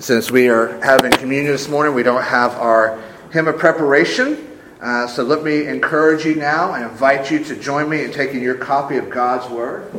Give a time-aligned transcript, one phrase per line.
[0.00, 2.98] Since we are having communion this morning, we don't have our
[3.32, 4.58] hymn of preparation.
[4.80, 8.42] Uh, so let me encourage you now and invite you to join me in taking
[8.42, 9.92] your copy of God's Word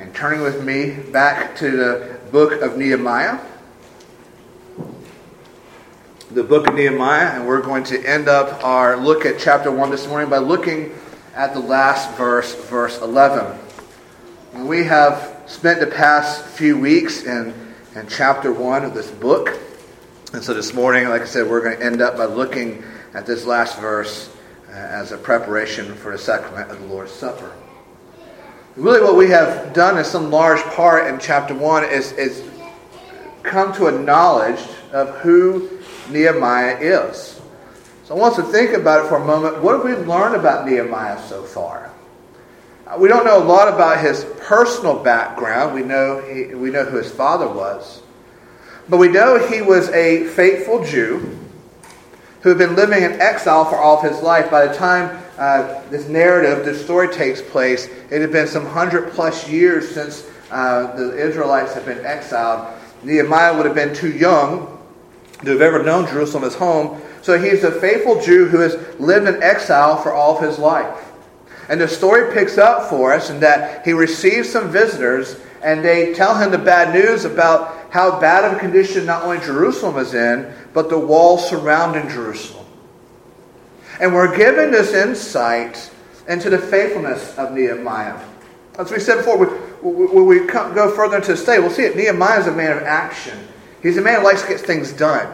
[0.00, 3.38] and turning with me back to the book of Nehemiah.
[6.32, 9.90] The book of Nehemiah, and we're going to end up our look at chapter 1
[9.92, 10.92] this morning by looking
[11.36, 13.56] at the last verse, verse 11.
[14.54, 19.58] And we have spent the past few weeks in and chapter 1 of this book.
[20.32, 22.84] And so this morning, like I said, we're going to end up by looking
[23.14, 24.32] at this last verse
[24.68, 27.52] uh, as a preparation for the sacrament of the Lord's Supper.
[28.76, 32.48] Really, what we have done in some large part in chapter 1 is, is
[33.42, 34.60] come to a knowledge
[34.92, 37.40] of who Nehemiah is.
[38.04, 39.62] So I want us to think about it for a moment.
[39.62, 41.90] What have we learned about Nehemiah so far?
[42.98, 45.74] We don't know a lot about his personal background.
[45.74, 48.02] We know, he, we know who his father was.
[48.88, 51.38] But we know he was a faithful Jew
[52.40, 54.50] who had been living in exile for all of his life.
[54.50, 59.12] By the time uh, this narrative, this story takes place, it had been some hundred
[59.12, 62.76] plus years since uh, the Israelites had been exiled.
[63.04, 64.78] Nehemiah would have been too young
[65.44, 67.00] to have ever known Jerusalem as home.
[67.22, 71.09] So he's a faithful Jew who has lived in exile for all of his life.
[71.70, 76.12] And the story picks up for us in that he receives some visitors and they
[76.14, 80.12] tell him the bad news about how bad of a condition not only Jerusalem is
[80.12, 82.66] in, but the walls surrounding Jerusalem.
[84.00, 85.92] And we're given this insight
[86.26, 88.18] into the faithfulness of Nehemiah.
[88.76, 91.96] As we said before, when we go further into the study, we'll see it.
[91.96, 93.38] Nehemiah is a man of action.
[93.80, 95.32] He's a man who likes to get things done.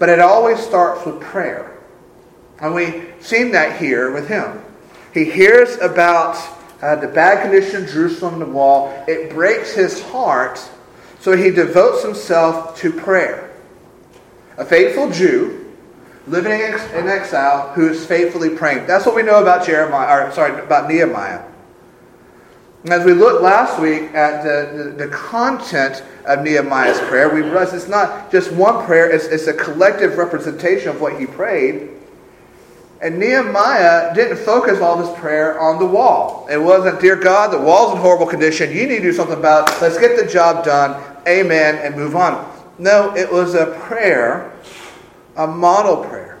[0.00, 1.78] But it always starts with prayer.
[2.58, 4.64] And we've seen that here with him.
[5.14, 6.36] He hears about
[6.82, 9.04] uh, the bad condition of Jerusalem, the wall.
[9.08, 10.60] It breaks his heart,
[11.20, 13.50] so he devotes himself to prayer.
[14.56, 15.74] A faithful Jew
[16.26, 18.86] living in exile who is faithfully praying.
[18.86, 21.44] That's what we know about Jeremiah, or sorry, about Nehemiah.
[22.90, 27.74] As we looked last week at the, the, the, content of Nehemiah's prayer, we realized
[27.74, 31.90] it's not just one prayer, it's, it's a collective representation of what he prayed.
[33.00, 36.48] And Nehemiah didn't focus all his prayer on the wall.
[36.50, 38.72] It wasn't, Dear God, the wall's in horrible condition.
[38.72, 39.80] You need to do something about it.
[39.80, 41.00] Let's get the job done.
[41.28, 41.76] Amen.
[41.76, 42.52] And move on.
[42.78, 44.52] No, it was a prayer,
[45.36, 46.38] a model prayer,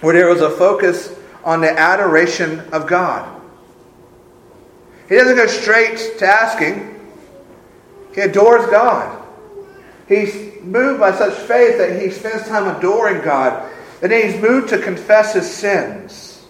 [0.00, 1.14] where there was a focus
[1.44, 3.40] on the adoration of God.
[5.08, 6.94] He doesn't go straight to asking,
[8.14, 9.24] he adores God.
[10.06, 13.70] He's moved by such faith that he spends time adoring God
[14.00, 16.44] and then he's moved to confess his sins,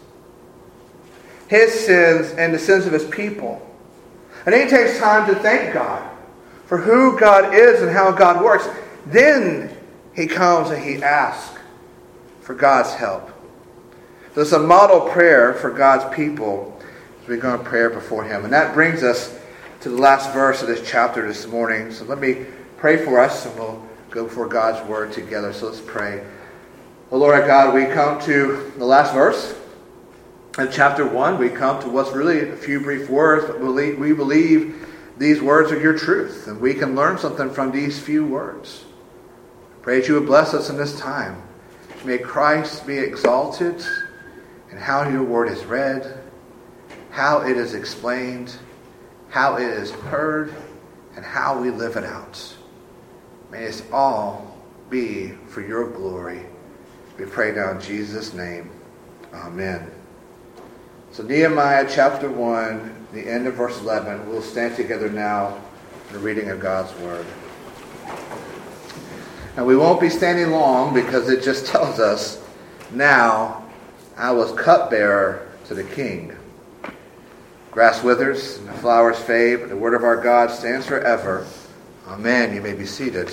[1.48, 3.64] his sins and the sins of his people.
[4.44, 6.16] And then he takes time to thank God
[6.66, 8.68] for who God is and how God works.
[9.06, 9.74] Then
[10.14, 11.58] he comes and he asks
[12.40, 13.30] for God's help.
[14.36, 16.80] It's a model prayer for God's people
[17.22, 18.44] as we go in prayer before him.
[18.44, 19.36] And that brings us
[19.80, 21.90] to the last verse of this chapter this morning.
[21.92, 25.52] So let me pray for us and we'll go before God's word together.
[25.52, 26.24] So let's pray.
[27.10, 29.58] Oh Lord God, we come to the last verse
[30.58, 31.38] in chapter 1.
[31.38, 34.86] We come to what's really a few brief words, but we believe
[35.16, 38.84] these words are your truth, and we can learn something from these few words.
[39.80, 41.42] Pray that you would bless us in this time.
[42.04, 43.82] May Christ be exalted
[44.70, 46.20] in how your word is read,
[47.10, 48.54] how it is explained,
[49.30, 50.54] how it is heard,
[51.16, 52.54] and how we live it out.
[53.50, 54.58] May this all
[54.90, 56.44] be for your glory.
[57.18, 58.70] We pray now in Jesus' name.
[59.34, 59.90] Amen.
[61.10, 64.28] So, Nehemiah chapter 1, the end of verse 11.
[64.28, 65.60] We'll stand together now
[66.06, 67.26] in the reading of God's Word.
[69.56, 72.40] And we won't be standing long because it just tells us,
[72.92, 73.64] Now
[74.16, 76.36] I was cupbearer to the king.
[77.72, 81.46] Grass withers and the flowers fade, but the word of our God stands forever.
[82.06, 82.54] Amen.
[82.54, 83.30] You may be seated.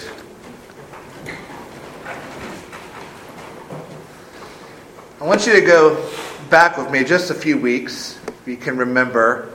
[5.26, 6.08] I want you to go
[6.52, 9.50] back with me just a few weeks, if you can remember,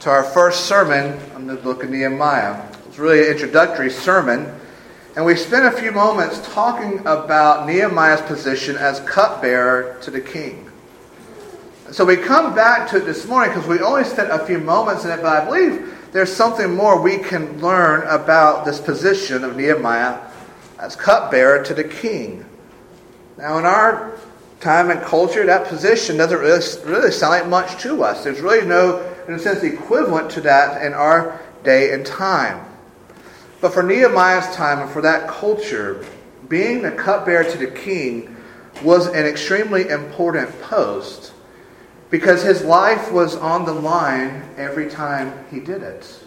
[0.00, 2.62] to our first sermon on the book of Nehemiah.
[2.70, 4.54] It was really an introductory sermon,
[5.16, 10.70] and we spent a few moments talking about Nehemiah's position as cupbearer to the king.
[11.92, 15.06] So we come back to it this morning because we only spent a few moments
[15.06, 19.56] in it, but I believe there's something more we can learn about this position of
[19.56, 20.20] Nehemiah
[20.78, 22.44] as cupbearer to the king.
[23.38, 24.12] Now, in our
[24.60, 28.24] time and culture, that position doesn't really, really sound like much to us.
[28.24, 32.64] There's really no, in a sense, equivalent to that in our day and time.
[33.60, 36.04] But for Nehemiah's time and for that culture,
[36.48, 38.36] being the cupbearer to the king
[38.82, 41.32] was an extremely important post
[42.10, 46.22] because his life was on the line every time he did it.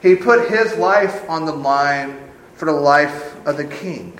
[0.00, 4.18] He put his life on the line for the life of the king.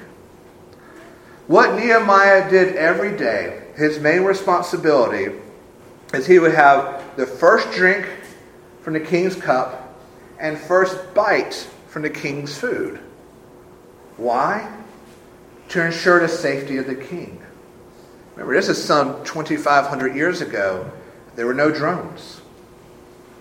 [1.50, 5.34] What Nehemiah did every day, his main responsibility,
[6.14, 8.08] is he would have the first drink
[8.82, 9.98] from the king's cup
[10.38, 13.00] and first bite from the king's food.
[14.16, 14.72] Why?
[15.70, 17.42] To ensure the safety of the king.
[18.36, 20.88] Remember, this is some 2,500 years ago.
[21.34, 22.42] There were no drones,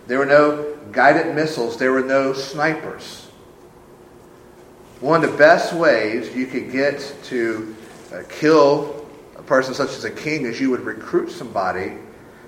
[0.07, 3.27] there were no guided missiles, there were no snipers.
[5.00, 7.75] One of the best ways you could get to
[8.13, 9.07] uh, kill
[9.38, 11.94] a person such as a king as you would recruit somebody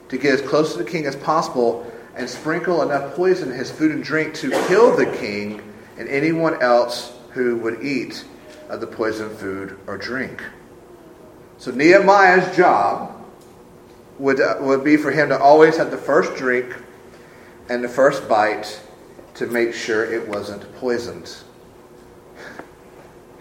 [0.10, 3.72] to get as close to the king as possible and sprinkle enough poison in his
[3.72, 5.62] food and drink to kill the king
[5.98, 8.26] and anyone else who would eat
[8.70, 10.44] of the poisoned food or drink.
[11.58, 13.24] So Nehemiah's job
[14.18, 16.76] would, uh, would be for him to always have the first drink
[17.70, 18.82] and the first bite
[19.36, 21.36] to make sure it wasn't poisoned.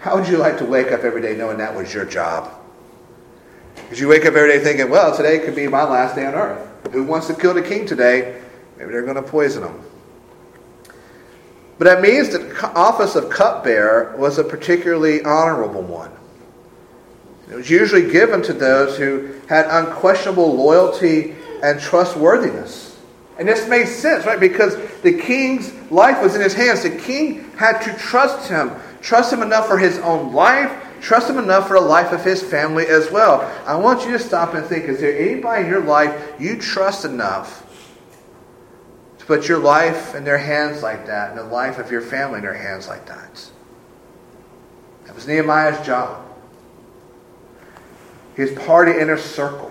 [0.01, 2.51] How would you like to wake up every day knowing that was your job?
[3.75, 6.35] Because you wake up every day thinking, well, today could be my last day on
[6.35, 6.67] earth.
[6.93, 8.41] Who wants to kill the king today?
[8.79, 9.85] Maybe they're going to poison him.
[11.79, 16.11] But that means that the office of cupbearer was a particularly honorable one.
[17.51, 22.99] It was usually given to those who had unquestionable loyalty and trustworthiness.
[23.39, 24.39] And this made sense, right?
[24.39, 26.83] Because the king's life was in his hands.
[26.83, 28.71] The king had to trust him,
[29.03, 32.43] trust him enough for his own life, trust him enough for the life of his
[32.43, 33.41] family as well.
[33.67, 37.05] I want you to stop and think is there anybody in your life you trust
[37.05, 37.67] enough
[39.19, 42.39] to put your life in their hands like that, and the life of your family
[42.39, 43.51] in their hands like that?
[45.07, 46.27] That was Nehemiah's job
[48.41, 49.71] his party inner circle.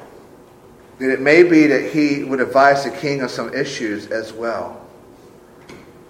[0.99, 4.85] And it may be that he would advise the king on some issues as well.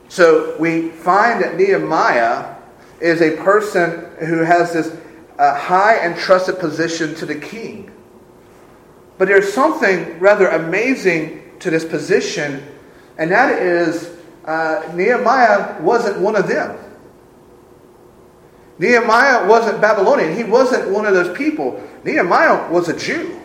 [0.10, 2.56] So we find that Nehemiah
[3.01, 4.96] is a person who has this
[5.38, 7.92] uh, high and trusted position to the king.
[9.18, 12.66] But there's something rather amazing to this position,
[13.18, 16.78] and that is uh, Nehemiah wasn't one of them.
[18.80, 20.36] Nehemiah wasn't Babylonian.
[20.36, 21.84] He wasn't one of those people.
[22.06, 23.40] Nehemiah was a Jew.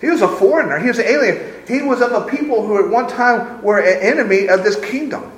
[0.00, 0.78] He was a foreigner.
[0.78, 1.64] He was an alien.
[1.66, 5.32] He was of a people who at one time were an enemy of this kingdom.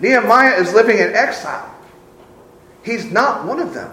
[0.00, 1.74] Nehemiah is living in exile.
[2.82, 3.92] He's not one of them.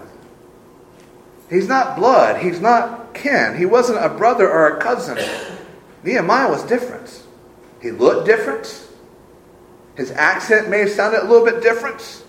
[1.48, 2.42] He's not blood.
[2.42, 3.56] He's not kin.
[3.56, 5.18] He wasn't a brother or a cousin.
[6.02, 7.22] Nehemiah was different.
[7.80, 8.88] He looked different.
[9.96, 12.24] His accent may have sounded a little bit different.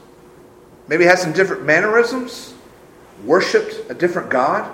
[0.88, 2.54] Maybe had some different mannerisms
[3.24, 4.72] worshiped a different God.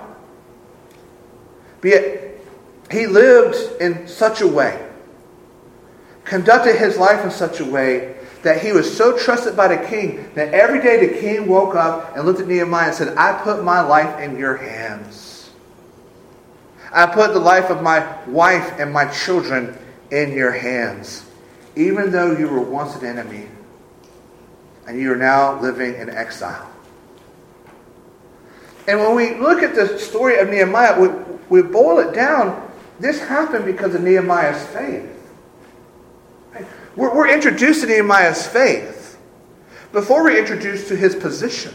[1.80, 2.40] But yet,
[2.90, 4.84] he lived in such a way,
[6.24, 10.30] conducted his life in such a way that he was so trusted by the king
[10.34, 13.62] that every day the king woke up and looked at Nehemiah and said, I put
[13.62, 15.50] my life in your hands.
[16.92, 19.76] I put the life of my wife and my children
[20.10, 21.24] in your hands.
[21.76, 23.46] Even though you were once an enemy
[24.86, 26.68] and you are now living in exile.
[28.88, 31.08] And when we look at the story of Nehemiah, we,
[31.48, 32.68] we boil it down.
[32.98, 35.19] This happened because of Nehemiah's faith.
[37.00, 39.18] We're, we're introduced to Nehemiah's faith
[39.90, 41.74] before we're introduced to his position.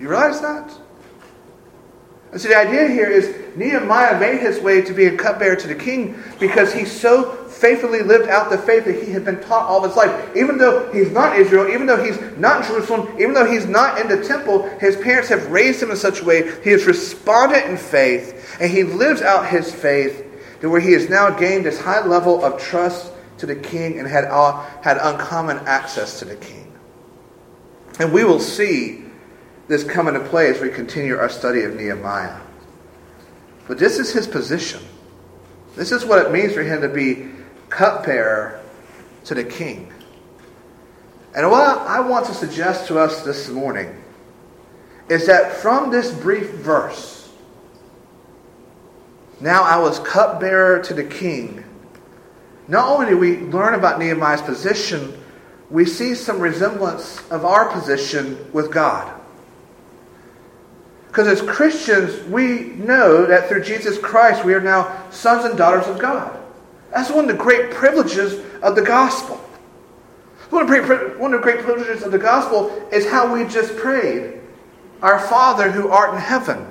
[0.00, 0.76] You realize that?
[2.32, 5.68] And so the idea here is Nehemiah made his way to be a cupbearer to
[5.68, 9.68] the king because he so faithfully lived out the faith that he had been taught
[9.68, 10.36] all his life.
[10.36, 14.00] Even though he's not Israel, even though he's not in Jerusalem, even though he's not
[14.00, 17.70] in the temple, his parents have raised him in such a way he has responded
[17.70, 20.24] in faith and he lives out his faith
[20.60, 24.08] to where he has now gained this high level of trust to the king and
[24.08, 24.24] had,
[24.82, 26.72] had uncommon access to the king.
[27.98, 29.04] And we will see
[29.68, 32.40] this come into play as we continue our study of Nehemiah.
[33.66, 34.82] But this is his position.
[35.74, 37.28] This is what it means for him to be
[37.68, 38.62] cupbearer
[39.24, 39.92] to the king.
[41.34, 44.02] And what I want to suggest to us this morning
[45.08, 47.30] is that from this brief verse,
[49.40, 51.62] now I was cupbearer to the king.
[52.68, 55.22] Not only do we learn about Nehemiah's position,
[55.70, 59.12] we see some resemblance of our position with God.
[61.08, 65.86] Because as Christians, we know that through Jesus Christ, we are now sons and daughters
[65.86, 66.38] of God.
[66.90, 69.36] That's one of the great privileges of the gospel.
[70.50, 74.40] One of, the, great privileges of the gospel is how we just prayed
[75.02, 76.66] Our Father who art in heaven.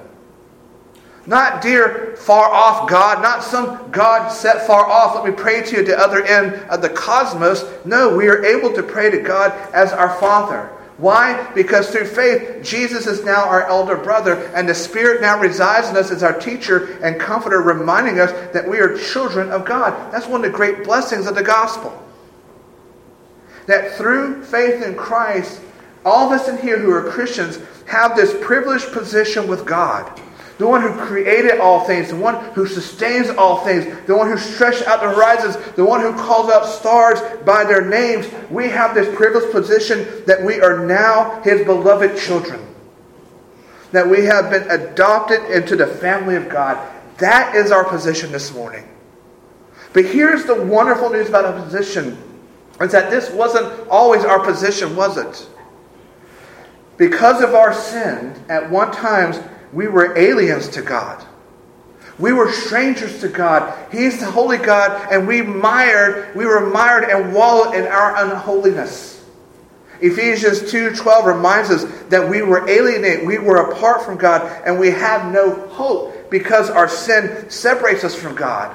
[1.28, 5.16] Not dear far off God, not some God set far off.
[5.16, 7.66] Let me pray to you at the other end of the cosmos.
[7.84, 10.70] No, we are able to pray to God as our Father.
[10.98, 11.52] Why?
[11.54, 15.98] Because through faith, Jesus is now our elder brother, and the Spirit now resides in
[15.98, 20.14] us as our teacher and comforter, reminding us that we are children of God.
[20.14, 22.02] That's one of the great blessings of the gospel.
[23.66, 25.60] That through faith in Christ,
[26.06, 30.22] all of us in here who are Christians have this privileged position with God
[30.58, 34.38] the one who created all things, the one who sustains all things, the one who
[34.38, 38.28] stretched out the horizons, the one who calls out stars by their names.
[38.50, 42.66] We have this privileged position that we are now his beloved children.
[43.92, 46.78] That we have been adopted into the family of God.
[47.18, 48.88] That is our position this morning.
[49.92, 52.18] But here's the wonderful news about our position
[52.82, 55.50] is that this wasn't always our position, was it?
[56.98, 59.34] Because of our sin, at one time
[59.76, 61.24] we were aliens to God.
[62.18, 63.92] We were strangers to God.
[63.92, 69.22] He's the holy God, and we mired, we were mired and wallowed in our unholiness.
[70.00, 74.92] Ephesians 2:12 reminds us that we were alienated, we were apart from God, and we
[74.92, 78.74] have no hope because our sin separates us from God.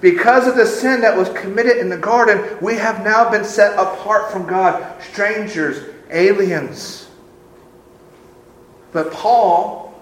[0.00, 3.74] Because of the sin that was committed in the garden, we have now been set
[3.74, 7.07] apart from God, strangers, aliens.
[8.92, 9.94] But Paul,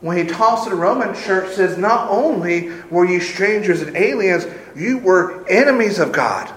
[0.00, 4.46] when he talks to the Roman church, says, Not only were you strangers and aliens,
[4.74, 6.52] you were enemies of God.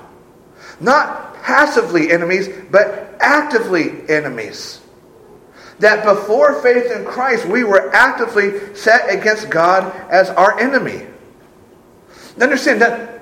[0.80, 4.82] Not passively enemies, but actively enemies.
[5.80, 11.06] That before faith in Christ, we were actively set against God as our enemy.
[12.40, 13.22] Understand that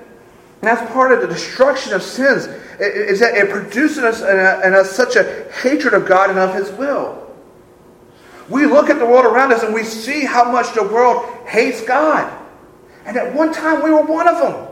[0.60, 2.46] that's part of the destruction of sins,
[2.80, 6.54] is that it produces in, us, in a, such a hatred of God and of
[6.54, 7.23] His will.
[8.48, 11.82] We look at the world around us and we see how much the world hates
[11.82, 12.30] God.
[13.06, 14.68] And at one time, we were one of them.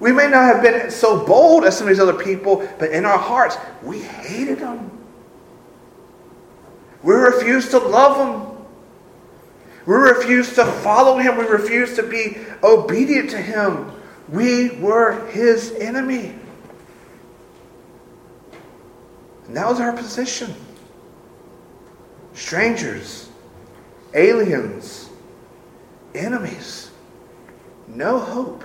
[0.00, 3.04] We may not have been so bold as some of these other people, but in
[3.04, 4.90] our hearts, we hated them.
[7.02, 8.56] We refused to love him.
[9.86, 11.36] We refused to follow him.
[11.36, 13.90] We refused to be obedient to him.
[14.28, 16.34] We were his enemy.
[19.46, 20.54] And that was our position
[22.38, 23.28] strangers,
[24.14, 25.10] aliens,
[26.14, 26.90] enemies,
[27.88, 28.62] no hope,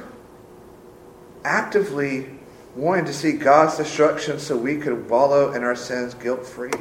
[1.43, 2.29] actively
[2.75, 6.71] wanting to see God's destruction so we could wallow in our sins guilt free.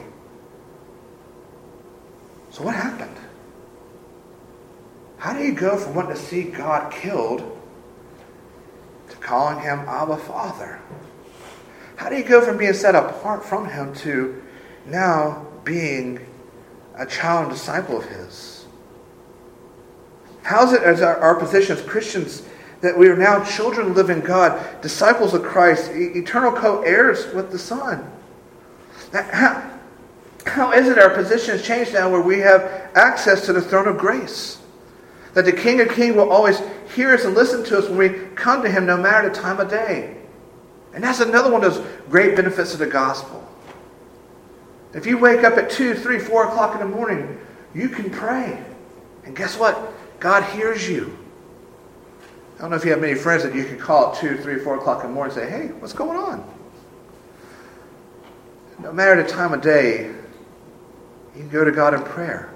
[2.50, 3.16] So, what happened?
[5.16, 7.58] How do you go from wanting to see God killed
[9.08, 10.78] to calling him Abba Father?
[11.96, 14.42] How do you go from being set apart from him to
[14.86, 16.26] now being
[16.96, 18.64] a child and disciple of His?
[20.42, 22.42] How is it as our, our position as Christians
[22.80, 27.58] that we are now children living God, disciples of Christ, eternal co heirs with the
[27.58, 28.10] Son?
[29.12, 29.78] How,
[30.46, 33.86] how is it our position has changed now where we have access to the throne
[33.86, 34.58] of grace?
[35.34, 36.60] That the King of Kings will always
[36.94, 39.60] hear us and listen to us when we come to Him no matter the time
[39.60, 40.16] of day.
[40.92, 43.41] And that's another one of those great benefits of the gospel.
[44.94, 47.38] If you wake up at 2, 3, 4 o'clock in the morning,
[47.74, 48.62] you can pray.
[49.24, 49.92] And guess what?
[50.20, 51.18] God hears you.
[52.56, 54.58] I don't know if you have many friends that you can call at 2, 3,
[54.58, 56.48] 4 o'clock in the morning and say, hey, what's going on?
[58.80, 60.06] No matter the time of day,
[61.34, 62.52] you can go to God in prayer.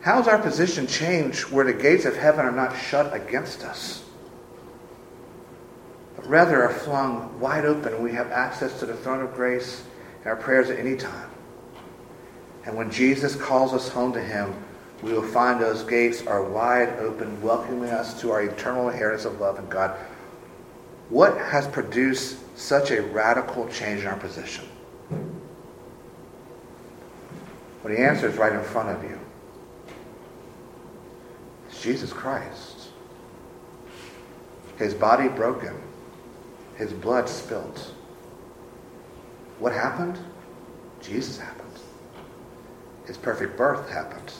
[0.00, 4.04] How's our position changed where the gates of heaven are not shut against us?
[6.14, 9.82] But rather are flung wide open we have access to the throne of grace
[10.26, 11.30] our prayers at any time.
[12.64, 14.54] And when Jesus calls us home to him,
[15.02, 19.40] we will find those gates are wide open, welcoming us to our eternal inheritance of
[19.40, 19.96] love in God.
[21.10, 24.64] What has produced such a radical change in our position?
[27.82, 29.20] Well, the answer is right in front of you.
[31.68, 32.88] It's Jesus Christ.
[34.78, 35.80] His body broken,
[36.76, 37.92] his blood spilt
[39.58, 40.18] what happened?
[41.00, 41.70] Jesus happened.
[43.06, 44.32] His perfect birth happened.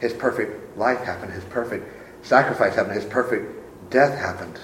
[0.00, 1.32] His perfect life happened.
[1.32, 1.86] His perfect
[2.26, 2.94] sacrifice happened.
[2.94, 4.60] His perfect death happened.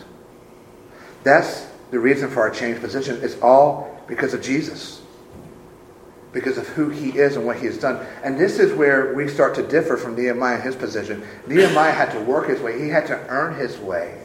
[1.24, 3.18] That's the reason for our changed position.
[3.22, 5.00] It's all because of Jesus.
[6.32, 8.06] Because of who he is and what he has done.
[8.24, 11.22] And this is where we start to differ from Nehemiah in his position.
[11.46, 14.18] Nehemiah had to work his way, he had to earn his way.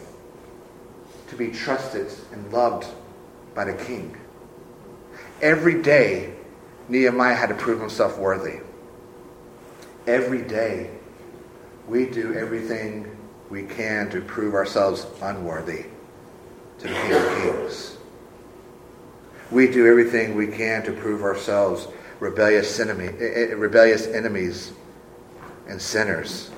[1.29, 2.87] to be trusted and loved
[3.53, 4.15] by the king.
[5.41, 6.33] Every day,
[6.89, 8.59] Nehemiah had to prove himself worthy.
[10.07, 10.89] Every day,
[11.87, 13.15] we do everything
[13.49, 15.85] we can to prove ourselves unworthy
[16.79, 17.97] to the King of Kings.
[19.51, 21.87] We do everything we can to prove ourselves
[22.19, 24.73] rebellious, eh, eh, rebellious enemies
[25.67, 26.49] and sinners.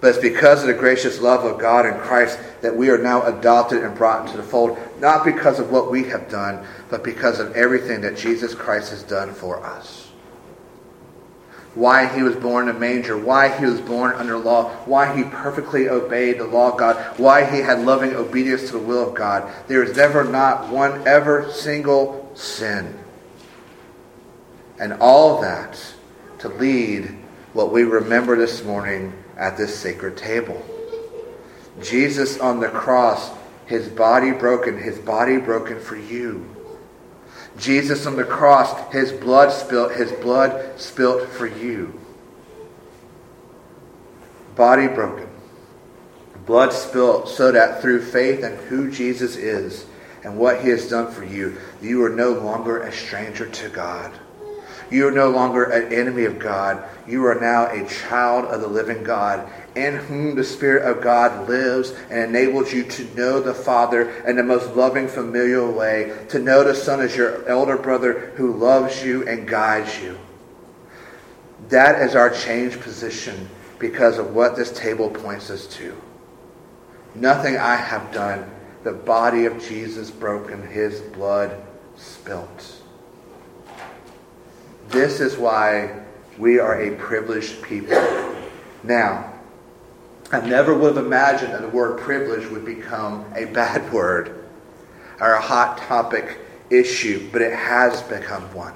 [0.00, 3.22] But it's because of the gracious love of God in Christ that we are now
[3.26, 7.38] adopted and brought into the fold, not because of what we have done, but because
[7.38, 10.08] of everything that Jesus Christ has done for us.
[11.74, 15.22] Why he was born in a manger, why he was born under law, why he
[15.22, 19.14] perfectly obeyed the law of God, why he had loving obedience to the will of
[19.14, 19.52] God.
[19.68, 22.98] There is never not one ever single sin.
[24.80, 25.78] And all that
[26.38, 27.16] to lead
[27.52, 30.64] what we remember this morning at this sacred table.
[31.82, 33.30] Jesus on the cross,
[33.66, 36.56] his body broken, his body broken for you.
[37.58, 41.98] Jesus on the cross, his blood spilt, his blood spilt for you.
[44.56, 45.28] Body broken,
[46.46, 49.86] blood spilt, so that through faith in who Jesus is
[50.22, 54.12] and what he has done for you, you are no longer a stranger to God.
[54.90, 56.84] You are no longer an enemy of God.
[57.06, 61.48] You are now a child of the living God, in whom the Spirit of God
[61.48, 66.40] lives and enables you to know the Father in the most loving, familial way, to
[66.40, 70.18] know the Son as your elder brother who loves you and guides you.
[71.68, 75.96] That is our changed position because of what this table points us to.
[77.14, 78.50] Nothing I have done,
[78.82, 81.62] the body of Jesus broken, his blood
[81.96, 82.79] spilt.
[84.90, 86.02] This is why
[86.36, 87.96] we are a privileged people.
[88.82, 89.32] Now,
[90.32, 94.48] I never would have imagined that the word privilege would become a bad word
[95.20, 96.38] or a hot topic
[96.70, 98.74] issue, but it has become one.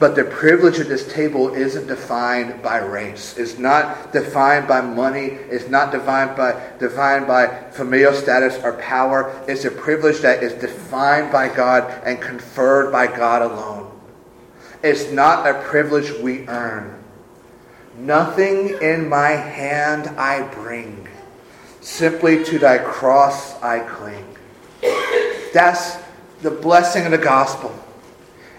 [0.00, 3.36] But the privilege at this table isn't defined by race.
[3.38, 5.26] It's not defined by money.
[5.26, 9.30] It's not defined by defined by familial status or power.
[9.46, 13.89] It's a privilege that is defined by God and conferred by God alone.
[14.82, 17.02] It's not a privilege we earn.
[17.98, 21.06] Nothing in my hand I bring,
[21.80, 24.24] simply to thy cross I cling.
[25.52, 25.98] That's
[26.40, 27.74] the blessing of the gospel.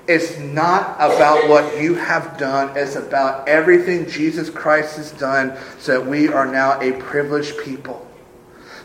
[0.07, 5.99] It's not about what you have done, it's about everything Jesus Christ has done so
[5.99, 8.05] that we are now a privileged people.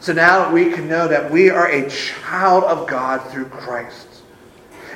[0.01, 4.15] So now we can know that we are a child of God through Christ.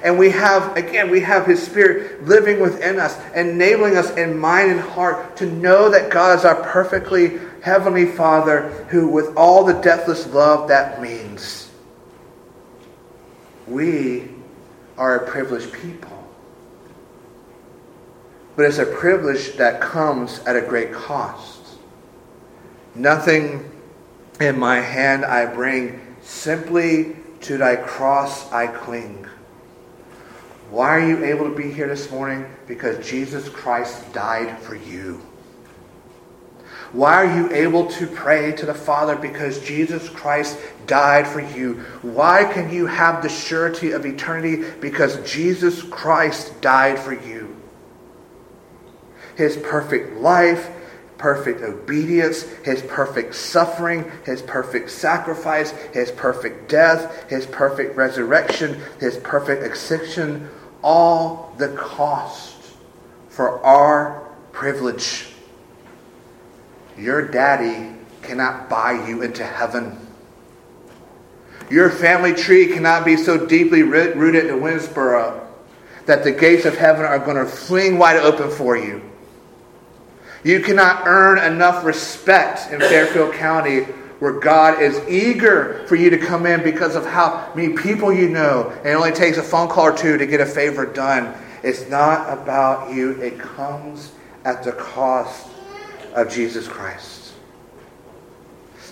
[0.03, 4.71] And we have, again, we have His Spirit living within us, enabling us in mind
[4.71, 9.75] and heart to know that God is our perfectly Heavenly Father who, with all the
[9.75, 11.71] deathless love that means,
[13.67, 14.31] we
[14.97, 16.17] are a privileged people.
[18.57, 21.61] But it's a privilege that comes at a great cost.
[22.95, 23.71] Nothing
[24.41, 29.20] in my hand I bring, simply to thy cross I cling.
[30.71, 32.47] Why are you able to be here this morning?
[32.69, 35.21] Because Jesus Christ died for you.
[36.93, 39.17] Why are you able to pray to the Father?
[39.17, 41.75] Because Jesus Christ died for you.
[42.03, 44.65] Why can you have the surety of eternity?
[44.81, 47.57] Because Jesus Christ died for you.
[49.37, 50.71] His perfect life,
[51.19, 59.17] perfect obedience, his perfect suffering, his perfect sacrifice, his perfect death, his perfect resurrection, his
[59.19, 60.49] perfect ascension
[60.83, 62.57] all the cost
[63.29, 65.29] for our privilege.
[66.97, 69.97] Your daddy cannot buy you into heaven.
[71.71, 75.47] Your family tree cannot be so deeply rooted in Winnsboro
[76.07, 79.03] that the gates of heaven are going to fling wide open for you.
[80.43, 83.87] You cannot earn enough respect in Fairfield County
[84.21, 88.29] where God is eager for you to come in because of how many people you
[88.29, 88.71] know.
[88.79, 91.35] And it only takes a phone call or two to get a favor done.
[91.63, 94.13] It's not about you, it comes
[94.45, 95.49] at the cost
[96.15, 97.33] of Jesus Christ.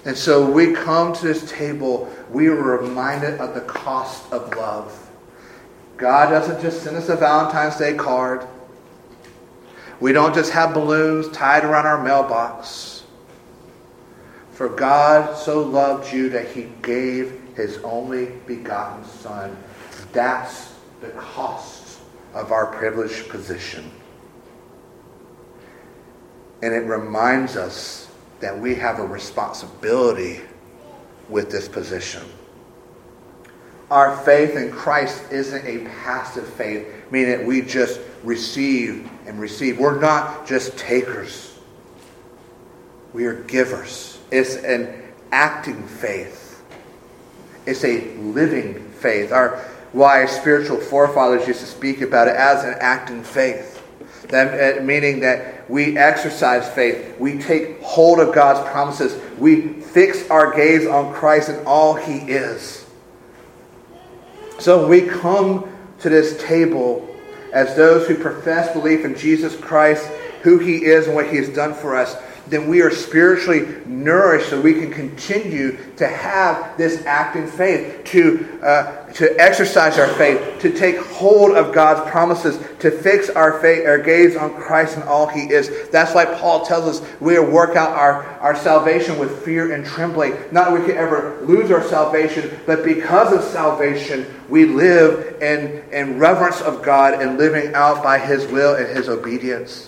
[0.05, 5.11] And so we come to this table, we are reminded of the cost of love.
[5.99, 8.47] God doesn't just send us a Valentine's Day card.
[10.01, 12.98] We don't just have balloons tied around our mailbox.
[14.59, 19.57] For God so loved you that he gave his only begotten Son.
[20.13, 22.01] That's the cost
[22.35, 23.89] of our privileged position.
[26.61, 30.41] And it reminds us that we have a responsibility
[31.29, 32.25] with this position.
[33.93, 39.79] Our faith in Christ isn't a passive faith, meaning we just receive and receive.
[39.79, 41.57] We're not just takers,
[43.13, 44.18] we are givers.
[44.31, 46.63] It's an acting faith,
[47.67, 49.33] it's a living faith.
[49.33, 53.75] Our wise spiritual forefathers used to speak about it as an acting faith.
[54.29, 60.29] That, uh, meaning that we exercise faith, we take hold of God's promises, we fix
[60.31, 62.87] our gaze on Christ and all He is.
[64.59, 67.09] So we come to this table
[67.53, 70.07] as those who profess belief in Jesus Christ,
[70.43, 72.17] who He is, and what He has done for us
[72.51, 78.61] then we are spiritually nourished so we can continue to have this acting faith, to,
[78.63, 83.87] uh, to exercise our faith, to take hold of God's promises, to fix our, faith,
[83.87, 85.89] our gaze on Christ and all He is.
[85.91, 89.85] That's why Paul tells us we are work out our, our salvation with fear and
[89.85, 90.33] trembling.
[90.53, 95.83] Not that we could ever lose our salvation, but because of salvation, we live in,
[95.93, 99.88] in reverence of God and living out by His will and His obedience.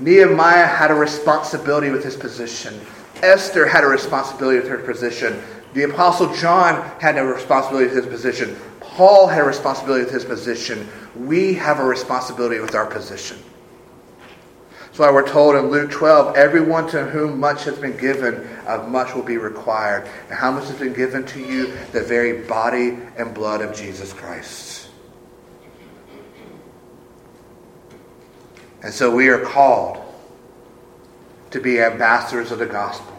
[0.00, 2.80] Nehemiah had a responsibility with his position.
[3.22, 5.42] Esther had a responsibility with her position.
[5.74, 8.56] The Apostle John had a responsibility with his position.
[8.80, 10.88] Paul had a responsibility with his position.
[11.14, 13.38] We have a responsibility with our position.
[14.86, 18.88] That's why we're told in Luke 12 everyone to whom much has been given, of
[18.88, 20.08] much will be required.
[20.28, 21.72] And how much has been given to you?
[21.92, 24.79] The very body and blood of Jesus Christ.
[28.82, 29.98] And so we are called
[31.50, 33.14] to be ambassadors of the gospel.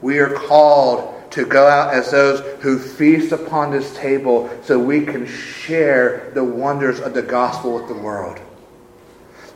[0.00, 5.04] We are called to go out as those who feast upon this table so we
[5.04, 8.38] can share the wonders of the gospel with the world.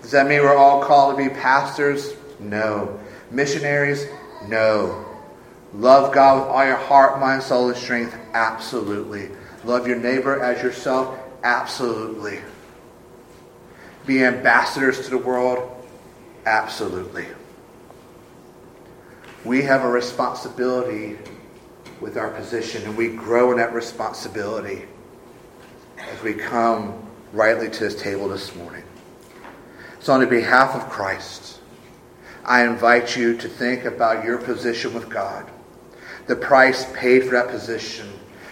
[0.02, 2.14] Does that mean we're all called to be pastors?
[2.38, 2.98] No.
[3.30, 4.06] Missionaries?
[4.48, 5.06] No.
[5.74, 8.16] Love God with all your heart, mind, soul, and strength?
[8.32, 9.30] Absolutely.
[9.64, 11.18] Love your neighbor as yourself?
[11.44, 12.40] Absolutely
[14.06, 15.70] be ambassadors to the world?
[16.46, 17.26] Absolutely.
[19.44, 21.18] We have a responsibility
[22.00, 24.84] with our position, and we grow in that responsibility
[25.98, 28.84] as we come rightly to this table this morning.
[30.00, 31.60] So, on behalf of Christ,
[32.44, 35.50] I invite you to think about your position with God,
[36.26, 38.08] the price paid for that position,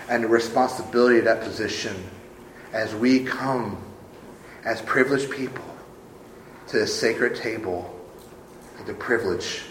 [0.09, 1.97] and the responsibility of that position
[2.73, 3.83] as we come
[4.69, 5.65] as privileged people
[6.67, 7.99] to the sacred table
[8.79, 9.63] of the privilege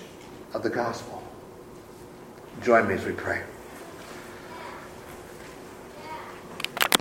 [0.56, 1.22] of the gospel.
[2.64, 3.44] Join me as we pray.